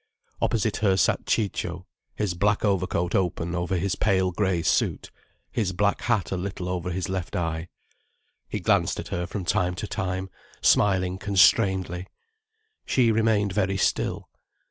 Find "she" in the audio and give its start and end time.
12.83-13.11